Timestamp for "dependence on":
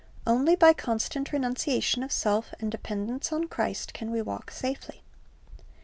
2.71-3.47